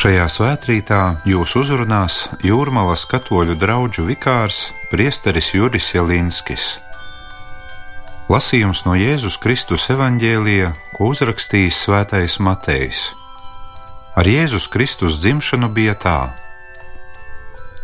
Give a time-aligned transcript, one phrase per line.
[0.00, 6.68] Šajā svētkrītā jūs uzrunās Jūrmalas katoļu draugu vikārs Priesteris Juris Jelinskis.
[8.32, 13.02] Lasījums no Jēzus Kristus evanģēlija, ko uzrakstījis Svētais Matejs.
[14.16, 16.16] Ar Jēzus Kristus dzimšanu bija tā,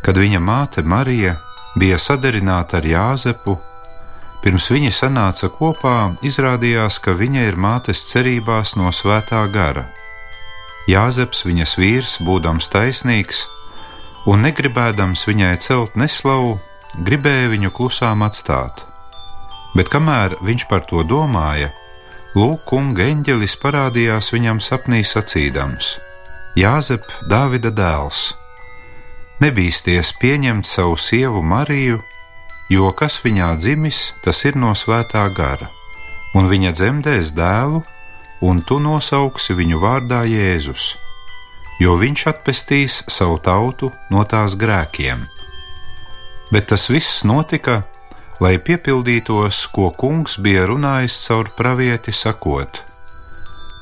[0.00, 1.36] kad viņa māte Marija
[1.76, 3.58] bija sadarināta ar Jāzepu.
[4.40, 9.84] Pirms viņi sanāca kopā, izrādījās, ka viņa ir mātes cerībās no svētā gara
[10.86, 13.46] Jāzeps, viņas vīrs, būdams taisnīgs
[14.26, 16.56] un negribēdams viņai celt neslavu,
[17.06, 18.84] gribēja viņu klusām atstāt.
[19.76, 21.72] Bet kamēr viņš par to domāja,
[22.38, 25.96] lūk, kunga eņģelis parādījās viņam sapnī sacīdams:
[26.58, 28.30] Jāzep, Dāvida dēls,
[29.42, 31.98] nebīsties pieņemt savu sievu Mariju,
[32.70, 35.68] jo kas viņā dzimis, tas ir no svētā gara,
[36.38, 37.82] un viņa dzemdēs dēlu
[38.42, 40.94] un tu nosauksi viņu vārdā Jēzus,
[41.80, 45.24] jo viņš atpestīs savu tautu no tās grēkiem.
[46.52, 47.82] Bet tas viss notika,
[48.40, 52.82] lai piepildītos, ko kungs bija runājis caur pravieti sakot: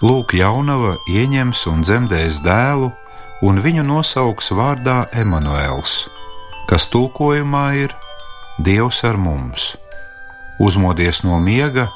[0.05, 2.93] Lūk, jaunava ieņems un dzemdēs dēlu,
[3.43, 6.05] un viņu nosauks vārdā Emanuēls,
[6.71, 7.95] kas tulkojumā ir
[8.63, 9.75] Dievs ar mums.
[10.63, 11.89] Uzmodies no miega,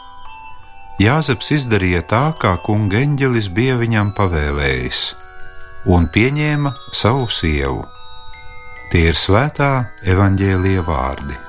[0.99, 5.03] Jāzeps izdarīja tā, kā kunga eņģelis bija viņam pavēlējis,
[5.95, 7.85] un pieņēma savu sievu.
[8.91, 9.73] Tie ir svētā
[10.11, 11.48] evaņģēlie vārdi.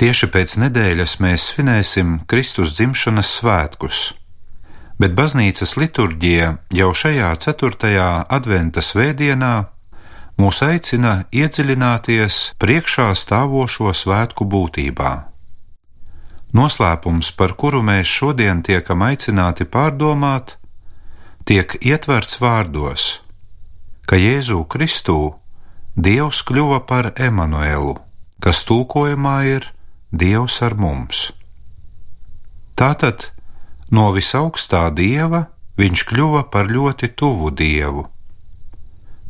[0.00, 3.96] Tieši pēc nedēļas mēs svinēsim Kristus dzimšanas svētkus,
[4.96, 9.50] bet baznīcas liturģija jau šajā ceturtajā adventa svētdienā
[10.40, 15.10] mūs aicina iedziļināties priekšā stāvošo svētku būtībā.
[16.56, 20.54] Noslēpums, par kuru mēs šodien tiekam aicināti pārdomāt,
[21.44, 23.04] tiek ietverts vārdos,
[24.08, 25.18] ka Jēzu Kristū
[25.92, 27.98] Dievs kļuva par Emanuelu,
[28.40, 29.68] kas tulkojumā ir
[30.10, 31.30] Dievs ar mums.
[32.74, 33.28] Tātad
[33.94, 35.44] no visaugstā dieva
[35.78, 38.08] viņš kļuva par ļoti tuvu dievu,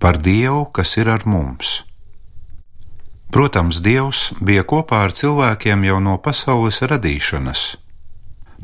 [0.00, 1.82] par dievu, kas ir ar mums.
[3.28, 7.76] Protams, Dievs bija kopā ar cilvēkiem jau no pasaules radīšanas.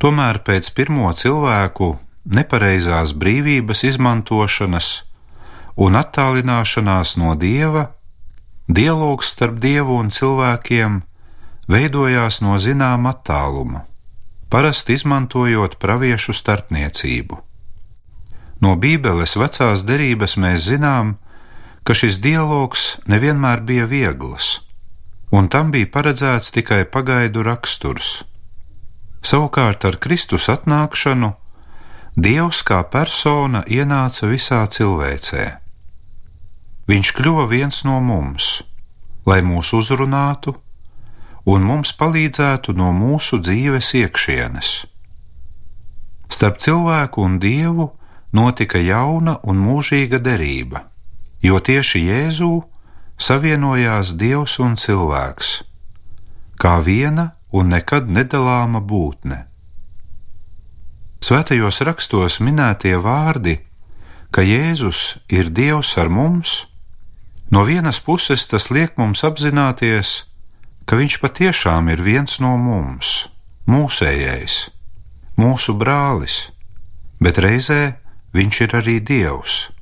[0.01, 1.91] Tomēr pēc pirmo cilvēku
[2.25, 4.89] nepareizās brīvības izmantošanas
[5.77, 7.91] un attālināšanās no Dieva,
[8.73, 11.03] dialogs starp Dievu un cilvēkiem
[11.71, 13.85] veidojās no zināma attāluma,
[14.51, 17.39] parasti izmantojot praviešu starpniecību.
[18.63, 21.17] No Bībeles vecās derības mēs zinām,
[21.85, 24.61] ka šis dialogs nevienmēr bija viegls,
[25.31, 28.23] un tam bija paredzēts tikai pagaidu raksturs.
[29.27, 31.35] Savukārt ar Kristus atnākšanu
[32.17, 35.43] Dievs kā persona ienāca visā cilvēcē.
[36.89, 38.63] Viņš kļuva viens no mums,
[39.29, 40.55] lai mūs uzrunātu,
[41.47, 44.71] un mums palīdzētu no mūsu dzīves iekšienes.
[46.27, 47.93] Starp cilvēku un dievu
[48.35, 50.89] notika jauna un mūžīga derība,
[51.43, 52.51] jo tieši Jēzū
[53.23, 55.53] savienojās dievs un cilvēks,
[56.59, 59.45] kā viena un nekad nedalāma būtne.
[61.23, 63.61] Svētajos rakstos minētie vārdi,
[64.35, 66.67] ka Jēzus ir Dievs ar mums,
[67.51, 70.36] no vienas puses tas liek mums apzināties, ka
[70.87, 73.27] Viņš patiešām ir viens no mums,
[73.67, 74.71] mūsējais,
[75.35, 76.53] mūsu brālis,
[77.19, 77.99] bet reizē
[78.37, 79.73] Viņš ir arī Dievs.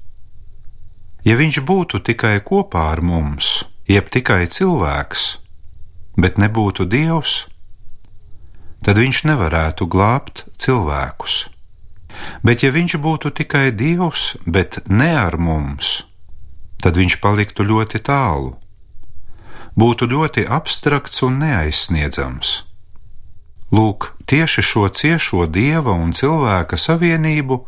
[1.27, 5.27] Ja Viņš būtu tikai kopā ar mums, jeb tikai cilvēks,
[6.17, 7.49] bet nebūtu Dievs,
[8.81, 11.51] tad Viņš nevarētu glābt cilvēkus.
[12.41, 16.07] Bet ja Viņš būtu tikai Dievs, bet ne ar mums,
[16.81, 18.55] tad Viņš paliktu ļoti tālu
[19.77, 22.55] būtu ļoti abstrakts un neaizsniedzams.
[23.75, 27.59] Lūk, tieši šo ciešo dieva un cilvēka savienību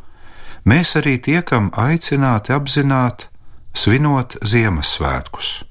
[0.69, 3.29] mēs arī tiekam aicināti apzināt,
[3.75, 5.65] svinot Ziemassvētkus.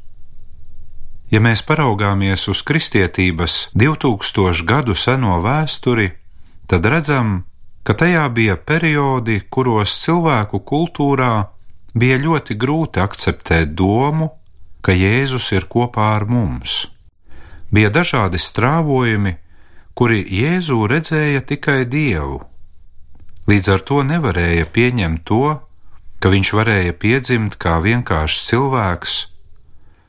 [1.31, 6.11] Ja mēs paraugāmies uz kristietības 2000 gadu seno vēsturi,
[6.69, 7.45] tad redzam,
[7.83, 11.33] ka tajā bija periodi, kuros cilvēku kultūrā
[11.95, 14.29] bija ļoti grūti akceptēt domu,
[14.85, 16.85] ka Jēzus ir kopā ar mums.
[17.73, 19.33] Bija dažādi strāvojumi,
[19.97, 22.43] kuri Jēzū redzēja tikai Dievu.
[23.49, 25.57] Līdz ar to nevarēja pieņemt to,
[26.21, 29.15] ka viņš varēja piedzimt kā vienkāršs cilvēks,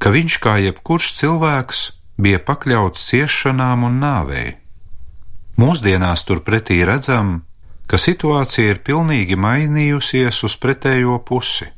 [0.01, 1.83] ka viņš kā jebkurš cilvēks
[2.21, 4.57] bija pakļauts ciešanām un nāvei.
[5.57, 7.47] Mūsdienās turpretī redzam,
[7.89, 11.71] ka situācija ir pilnīgi mainījusies uz pretējo pusi.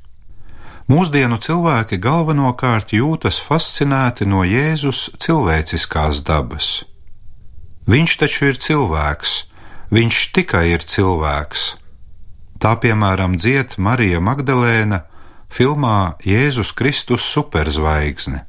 [0.88, 6.68] Mūsdienu cilvēki galvenokārt jūtas fascinēti no Jēzus cilvēciskās dabas.
[7.84, 9.34] Viņš taču ir cilvēks,
[9.92, 11.66] viņš tikai ir cilvēks.
[12.56, 15.02] Tā piemēram dzied Marija Magdalēna
[15.52, 18.46] filmā Jēzus Kristus superzvaigzne.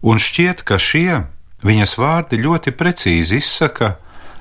[0.00, 1.26] Un šķiet, ka šie
[1.68, 3.98] viņas vārdi ļoti precīzi izsaka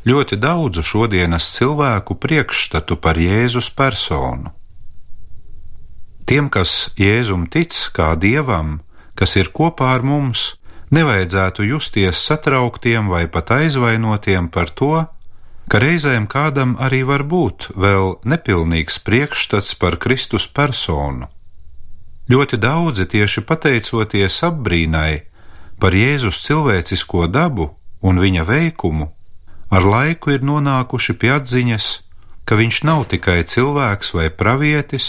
[0.08, 4.56] ļoti daudzu šodienas cilvēku priekšstatu par Jēzus personu.
[6.28, 8.82] Tiem, kas Jēzum tic kā dievam,
[9.16, 10.58] kas ir kopā ar mums,
[10.92, 15.06] nevajadzētu justies satrauktiem vai pat aizvainotiem par to,
[15.72, 21.28] ka reizēm kādam arī var būt vēl nepilnīgs priekšstats par Kristus personu.
[22.28, 25.14] Ļoti daudzi tieši pateicoties apbrīnai
[25.80, 27.70] par Jēzus cilvēcisko dabu
[28.04, 29.08] un viņa veikumu,
[29.72, 31.88] ar laiku ir nonākuši pie atziņas,
[32.44, 35.08] ka viņš nav tikai cilvēks vai pravietis,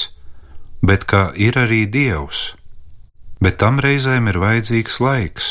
[0.82, 2.54] bet ka ir arī dievs.
[3.42, 5.48] Bet tam reizēm ir vajadzīgs laiks.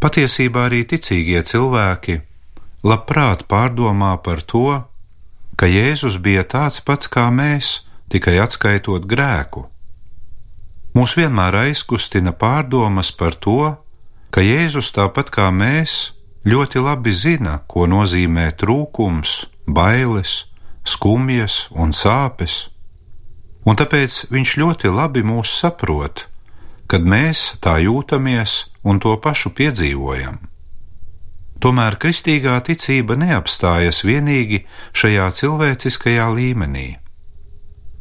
[0.00, 2.20] Patiesībā arī ticīgie cilvēki
[2.84, 4.84] labprāt pārdomā par to,
[5.56, 9.64] ka Jēzus bija tāds pats kā mēs, tikai atskaitot grēku.
[10.96, 13.74] Mūs vienmēr aizkustina pārdomas par to,
[14.30, 16.12] ka Jēzus tāpat kā mēs
[16.46, 20.44] ļoti labi zina, ko nozīmē trūkums, bailes,
[20.86, 22.68] skumjas un sāpes,
[23.66, 26.26] un tāpēc viņš ļoti labi mūs saprot,
[26.86, 30.38] kad mēs tā jūtamies un to pašu piedzīvojam.
[31.60, 34.62] Tomēr kristīgā ticība neapstājas vienīgi
[34.94, 36.88] šajā cilvēciskajā līmenī.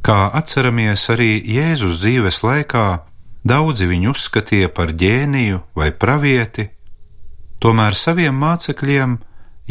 [0.05, 2.85] Kā atceramies arī Jēzus dzīves laikā,
[3.47, 6.69] daudzi viņu uzskatīja par ģēniju vai pravieti,
[7.65, 9.15] Tomēr saviem mācekļiem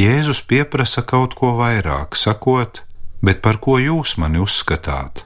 [0.00, 2.80] Jēzus pieprasa kaut ko vairāk, sakot,
[3.22, 5.22] bet par ko jūs mani uzskatāt?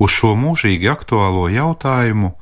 [0.00, 2.32] Uz šo mūžīgi aktuālo jautājumu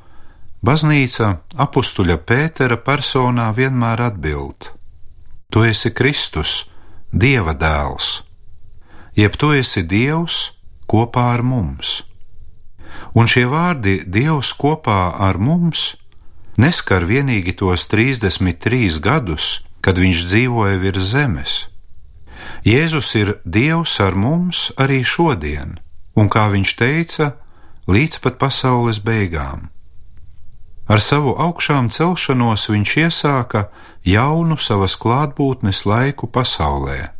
[0.63, 4.73] baznīca apstuļa Pētera personā vienmēr atbild:
[5.51, 6.69] Tu esi Kristus,
[7.13, 8.23] Dieva dēls,
[9.17, 10.53] jeb tu esi Dievs
[10.87, 12.03] kopā ar mums.
[13.15, 15.95] Un šie vārdi Dievs kopā ar mums
[16.59, 21.59] neskar vienīgi tos 33 gadus, kad viņš dzīvoja virs zemes.
[22.67, 25.79] Jēzus ir Dievs ar mums arī šodien,
[26.19, 27.33] un kā viņš teica,
[27.89, 29.69] līdz pat pasaules beigām.
[30.89, 33.69] Ar savu augšām celšanos viņš iesāka
[34.09, 37.13] jaunu savas klātbūtnes laiku pasaulē.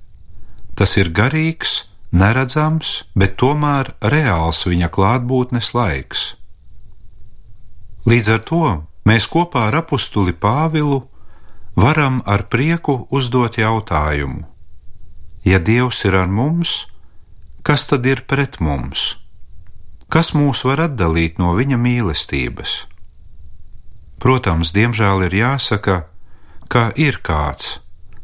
[0.77, 6.25] Tas ir garīgs, neredzams, bet tomēr reāls viņa klātbūtnes laiks.
[8.09, 8.65] Līdz ar to
[9.09, 11.03] mēs kopā ar apustuli Pāvilu
[11.77, 14.47] varam ar prieku uzdot jautājumu:
[15.45, 16.87] Ja Dievs ir ar mums,
[17.63, 19.19] kas tad ir pret mums?
[20.09, 22.75] Kas mūs var atdalīt no Viņa mīlestības?
[24.19, 25.97] Protams, diemžēl ir jāsaka,
[26.69, 27.79] ka ir kāds,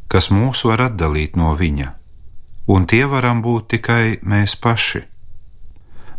[0.09, 1.93] kas mūs var atdalīt no Viņa,
[2.67, 5.05] un tie varam būt tikai mēs paši.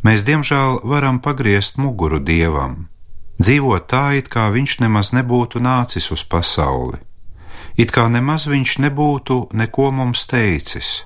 [0.06, 2.86] Mēs, diemžēl, varam pagriezt muguru Dievam
[3.40, 7.00] dzīvot tā, it kā viņš nemaz nebūtu nācis uz pasauli,
[7.78, 11.04] it kā nemaz viņš nebūtu neko mums teicis.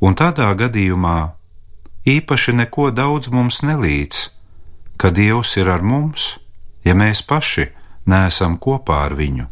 [0.00, 1.37] Un tādā gadījumā
[2.06, 4.28] īpaši neko daudz mums nelīdz,
[5.00, 6.38] ka Dievs ir ar mums,
[6.84, 7.68] ja mēs paši
[8.06, 9.46] neesam kopā ar viņu.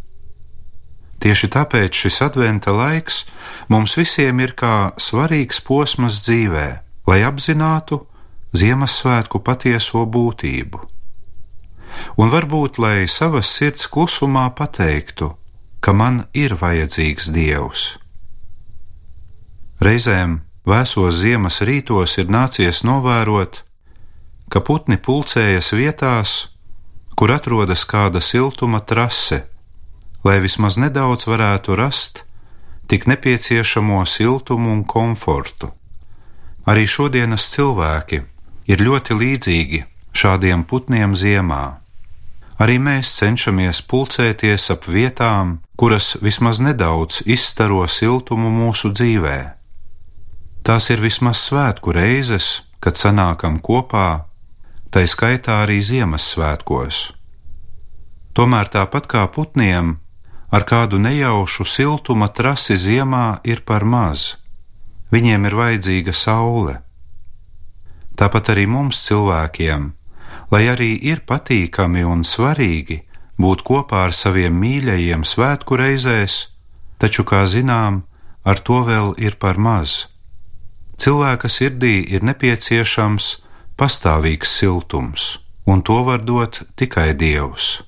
[1.22, 3.24] Tieši tāpēc šis adventa laiks
[3.72, 6.68] mums visiem ir kā svarīgs posms dzīvē,
[7.08, 8.04] lai apzinātu
[8.56, 10.96] Ziemassvētku patieso būtību
[12.16, 15.32] un varbūt lai savas sirds klusumā pateiktu,
[15.80, 17.86] ka man ir vajadzīgs Dievs.
[19.82, 23.62] Reizēm vēsos ziemas rītos ir nācies novērot,
[24.50, 26.36] ka putni pulcējas vietās,
[27.16, 29.46] kur atrodas kāda siltuma trase,
[30.26, 32.26] lai vismaz nedaudz varētu rast
[32.86, 35.72] tik nepieciešamo siltumu un komfortu.
[36.66, 38.22] Arī šodienas cilvēki
[38.70, 39.82] ir ļoti līdzīgi
[40.16, 41.78] šādiem putniem ziemā.
[42.62, 49.55] Arī mēs cenšamies pulcēties ap vietām, kuras vismaz nedaudz izstaro siltumu mūsu dzīvē.
[50.66, 54.26] Tās ir vismaz svētku reizes, kad sanākam kopā,
[54.90, 56.96] tai skaitā arī Ziemassvētkos.
[58.34, 59.92] Tomēr tāpat kā putniem,
[60.50, 64.34] ar kādu nejaušu siltuma trasi ziemā ir par maz.
[65.14, 66.74] Viņiem ir vajadzīga saule.
[68.18, 69.86] Tāpat arī mums cilvēkiem,
[70.50, 73.04] lai arī ir patīkami un svarīgi
[73.38, 76.42] būt kopā ar saviem mīļajiem svētku reizēs,
[76.98, 78.02] taču, kā zinām,
[78.42, 80.15] ar to vēl ir par maz.
[80.96, 83.26] Cilvēka sirdī ir nepieciešams
[83.76, 85.38] pastāvīgs siltums,
[85.68, 87.82] un to var dot tikai Dievs.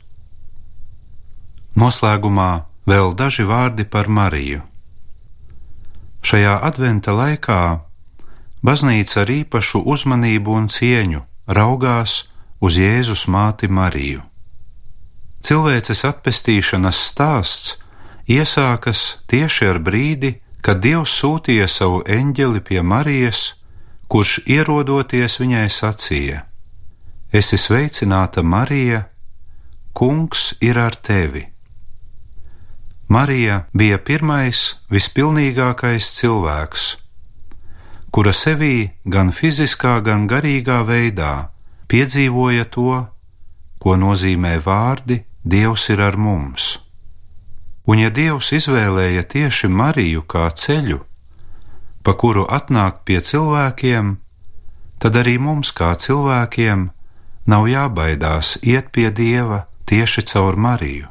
[1.78, 2.50] Noslēgumā
[2.88, 4.62] vēl daži vārdi par Mariju.
[6.24, 7.80] Šajā adventa laikā
[8.66, 12.24] baznīca ar īpašu uzmanību un cieņu raugās
[12.60, 14.24] uz Jēzus māti Mariju.
[15.44, 17.76] Cilvēces atpestīšanas stāsts
[18.28, 23.54] iesākas tieši ar brīdi, kad Dievs sūtīja savu eņģeli pie Marijas,
[24.08, 26.42] kurš ierodoties viņai sacīja:
[27.32, 29.06] Esi sveicināta, Marija,
[29.92, 31.48] Kungs ir ar tevi!
[33.08, 36.84] Marija bija pirmais, vispilnīgākais cilvēks,
[38.12, 41.48] kura sevī gan fiziskā, gan garīgā veidā
[41.88, 43.06] piedzīvoja to,
[43.80, 46.76] ko nozīmē vārdi Dievs ir ar mums.
[47.88, 50.98] Un ja Dievs izvēlēja tieši Mariju kā ceļu,
[52.04, 54.16] pa kuru atnākt pie cilvēkiem,
[55.00, 56.90] tad arī mums kā cilvēkiem
[57.48, 61.08] nav jābaidās iet pie Dieva tieši caur Mariju.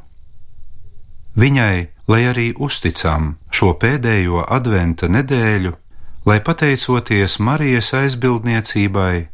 [1.37, 5.73] Viņai, lai arī uzticam šo pēdējo adventa nedēļu,
[6.29, 9.27] lai pateicoties Marijas aizbildniecībai,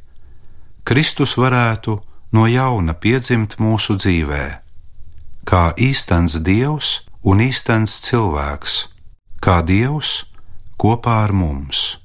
[0.83, 1.99] Kristus varētu
[2.35, 4.43] no jauna piedzimt mūsu dzīvē,
[5.47, 8.77] kā īstens Dievs un īstens cilvēks,
[9.39, 10.23] kā Dievs
[10.79, 12.02] kopā ar mums.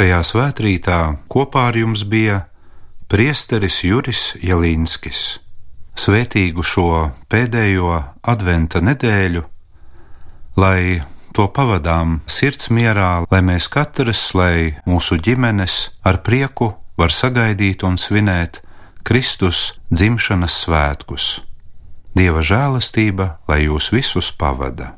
[0.00, 2.38] Šajā svētkrītā kopā ar jums bija
[3.12, 5.18] priesteris Juris Jelīnskis.
[5.92, 6.86] Svētīgu šo
[7.28, 7.98] pēdējo
[8.32, 9.42] adventa nedēļu,
[10.56, 11.02] lai
[11.36, 18.00] to pavadām sirds mierā, lai mēs katrs, lai mūsu ģimenes ar prieku var sagaidīt un
[18.00, 18.62] svinēt
[19.04, 21.28] Kristus dzimšanas svētkus.
[22.16, 24.94] Dieva žēlastība, lai jūs visus pavada!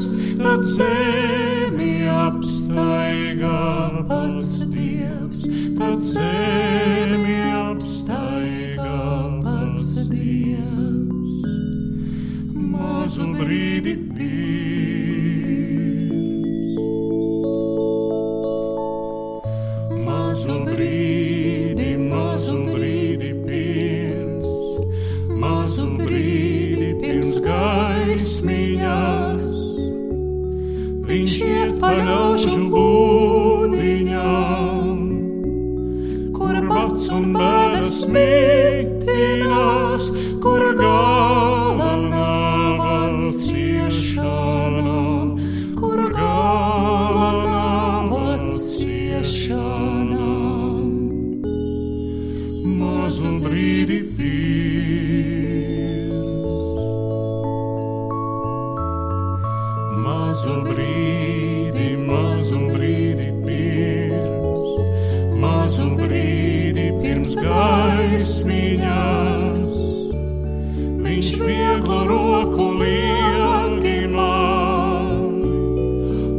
[0.00, 5.44] Vēsmiņās, tad zemi apstaigā pats Dievs,
[5.78, 8.96] tad zemi apstaigā
[9.44, 11.44] pats Dievs.
[12.54, 14.69] Mazu brīdi pirms,
[31.20, 34.14] Viņš iet pa ļaužu būdiņām,
[36.32, 38.79] kur bats un bēdas mitinās,
[68.20, 69.76] gaismiņās.
[71.00, 75.40] Viņš vieglu roku lieki man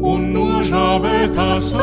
[0.06, 1.81] un nožāvētās asaras,